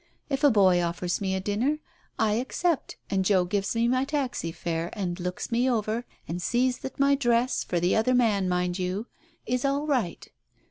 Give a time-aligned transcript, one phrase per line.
[0.29, 1.77] If a boy offers me a dinner,
[2.17, 6.79] I accept and Joe gives me my taxi fare, and looks me over, and sees
[6.79, 9.05] that my dress, for the other man, mind you,
[9.45, 10.27] is all right.